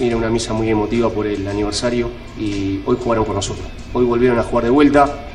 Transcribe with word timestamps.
ir 0.00 0.12
a 0.12 0.16
una 0.16 0.30
misa 0.30 0.52
muy 0.52 0.68
emotiva 0.68 1.10
por 1.10 1.26
el 1.26 1.46
aniversario 1.46 2.10
y 2.38 2.80
hoy 2.86 2.96
jugaron 3.02 3.24
con 3.24 3.34
nosotros. 3.34 3.66
Hoy 3.92 4.04
volvieron 4.04 4.38
a 4.38 4.42
jugar 4.42 4.64
de 4.64 4.70
vuelta. 4.70 5.26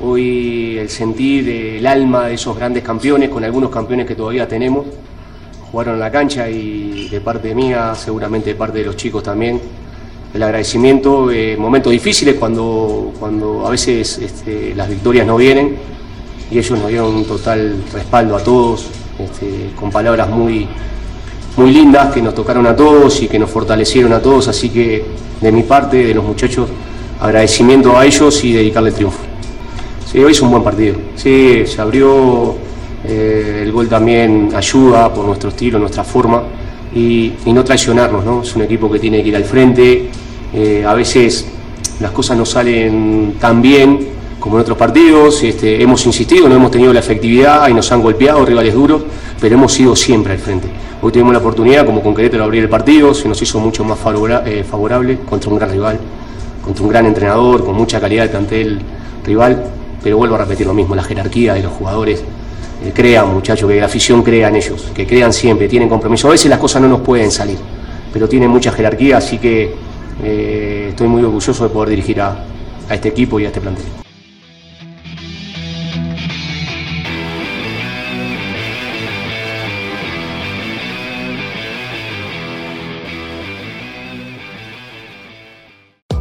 Hoy 0.00 0.78
el 0.78 0.88
sentir 0.88 1.48
el 1.48 1.86
alma 1.86 2.26
de 2.26 2.34
esos 2.34 2.56
grandes 2.56 2.82
campeones, 2.82 3.28
con 3.28 3.44
algunos 3.44 3.70
campeones 3.70 4.06
que 4.06 4.14
todavía 4.14 4.48
tenemos, 4.48 4.86
jugaron 5.70 5.94
en 5.94 6.00
la 6.00 6.10
cancha 6.10 6.48
y 6.48 7.08
de 7.08 7.20
parte 7.20 7.54
mía, 7.54 7.94
seguramente 7.94 8.50
de 8.50 8.56
parte 8.56 8.78
de 8.78 8.84
los 8.84 8.96
chicos 8.96 9.22
también, 9.22 9.60
el 10.34 10.42
agradecimiento, 10.42 11.30
eh, 11.30 11.56
momentos 11.56 11.92
difíciles 11.92 12.36
cuando, 12.36 13.12
cuando 13.18 13.66
a 13.66 13.70
veces 13.70 14.18
este, 14.18 14.74
las 14.74 14.88
victorias 14.88 15.26
no 15.26 15.36
vienen 15.36 15.76
y 16.50 16.58
ellos 16.58 16.78
nos 16.78 16.88
dieron 16.88 17.14
un 17.14 17.24
total 17.24 17.82
respaldo 17.92 18.36
a 18.36 18.42
todos, 18.42 18.86
este, 19.18 19.70
con 19.78 19.90
palabras 19.90 20.28
muy, 20.28 20.66
muy 21.56 21.70
lindas 21.70 22.12
que 22.12 22.22
nos 22.22 22.34
tocaron 22.34 22.66
a 22.66 22.74
todos 22.74 23.22
y 23.22 23.28
que 23.28 23.38
nos 23.38 23.50
fortalecieron 23.50 24.12
a 24.12 24.20
todos, 24.20 24.48
así 24.48 24.70
que 24.70 25.04
de 25.40 25.52
mi 25.52 25.62
parte, 25.62 26.04
de 26.04 26.14
los 26.14 26.24
muchachos, 26.24 26.68
agradecimiento 27.20 27.96
a 27.96 28.06
ellos 28.06 28.42
y 28.44 28.52
dedicarle 28.52 28.90
el 28.90 28.94
triunfo. 28.94 29.18
Sí, 30.10 30.18
hoy 30.18 30.32
es 30.32 30.40
un 30.40 30.50
buen 30.50 30.62
partido. 30.62 30.96
Sí, 31.16 31.64
se 31.66 31.80
abrió, 31.80 32.54
eh, 33.04 33.60
el 33.62 33.72
gol 33.72 33.88
también 33.88 34.50
ayuda 34.54 35.12
por 35.12 35.24
nuestro 35.24 35.50
estilo, 35.50 35.78
nuestra 35.78 36.04
forma 36.04 36.42
y, 36.94 37.32
y 37.46 37.52
no 37.52 37.64
traicionarnos, 37.64 38.24
¿no? 38.24 38.42
Es 38.42 38.54
un 38.54 38.62
equipo 38.62 38.90
que 38.90 38.98
tiene 38.98 39.22
que 39.22 39.28
ir 39.28 39.36
al 39.36 39.44
frente, 39.44 40.10
eh, 40.54 40.84
a 40.86 40.94
veces 40.94 41.46
las 42.00 42.10
cosas 42.10 42.36
no 42.36 42.44
salen 42.44 43.36
tan 43.40 43.62
bien 43.62 44.08
como 44.38 44.56
en 44.56 44.62
otros 44.62 44.76
partidos, 44.76 45.42
este, 45.44 45.80
hemos 45.80 46.04
insistido, 46.04 46.48
no 46.48 46.56
hemos 46.56 46.70
tenido 46.70 46.92
la 46.92 46.98
efectividad 46.98 47.68
y 47.68 47.74
nos 47.74 47.90
han 47.92 48.02
golpeado 48.02 48.44
rivales 48.44 48.74
duros, 48.74 49.02
pero 49.42 49.56
hemos 49.56 49.78
ido 49.80 49.96
siempre 49.96 50.34
al 50.34 50.38
frente. 50.38 50.68
Hoy 51.02 51.10
tuvimos 51.10 51.32
la 51.32 51.40
oportunidad, 51.40 51.84
como 51.84 52.00
con 52.00 52.14
Querétaro, 52.14 52.44
abrir 52.44 52.62
el 52.62 52.68
partido, 52.68 53.12
se 53.12 53.28
nos 53.28 53.42
hizo 53.42 53.58
mucho 53.58 53.82
más 53.82 53.98
favora- 53.98 54.44
eh, 54.46 54.62
favorable 54.62 55.18
contra 55.28 55.50
un 55.50 55.58
gran 55.58 55.70
rival, 55.72 55.98
contra 56.64 56.84
un 56.84 56.88
gran 56.88 57.06
entrenador, 57.06 57.64
con 57.64 57.74
mucha 57.74 58.00
calidad 58.00 58.22
de 58.22 58.28
plantel 58.28 58.80
rival, 59.26 59.64
pero 60.00 60.16
vuelvo 60.16 60.36
a 60.36 60.38
repetir 60.38 60.64
lo 60.64 60.74
mismo, 60.74 60.94
la 60.94 61.02
jerarquía 61.02 61.54
de 61.54 61.62
los 61.64 61.72
jugadores, 61.72 62.20
eh, 62.20 62.92
crean 62.94 63.34
muchachos, 63.34 63.68
que 63.68 63.80
la 63.80 63.86
afición 63.86 64.22
crea 64.22 64.46
en 64.46 64.54
ellos, 64.54 64.92
que 64.94 65.04
crean 65.08 65.32
siempre, 65.32 65.66
tienen 65.66 65.88
compromiso. 65.88 66.28
A 66.28 66.30
veces 66.30 66.48
las 66.48 66.60
cosas 66.60 66.80
no 66.80 66.86
nos 66.86 67.00
pueden 67.00 67.32
salir, 67.32 67.58
pero 68.12 68.28
tienen 68.28 68.48
mucha 68.48 68.70
jerarquía, 68.70 69.16
así 69.16 69.38
que 69.38 69.74
eh, 70.22 70.86
estoy 70.90 71.08
muy 71.08 71.24
orgulloso 71.24 71.64
de 71.64 71.70
poder 71.70 71.90
dirigir 71.90 72.20
a, 72.20 72.44
a 72.88 72.94
este 72.94 73.08
equipo 73.08 73.40
y 73.40 73.44
a 73.44 73.48
este 73.48 73.60
plantel. 73.60 74.01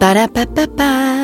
Ba-da-ba-ba-ba. 0.00 1.23